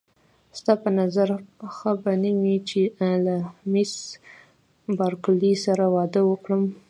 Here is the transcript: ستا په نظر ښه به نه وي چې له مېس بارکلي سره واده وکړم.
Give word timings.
ستا 0.57 0.73
په 0.83 0.89
نظر 0.99 1.29
ښه 1.75 1.91
به 2.01 2.11
نه 2.23 2.31
وي 2.41 2.55
چې 2.69 2.81
له 3.25 3.35
مېس 3.71 3.93
بارکلي 4.97 5.53
سره 5.65 5.83
واده 5.95 6.21
وکړم. 6.25 6.63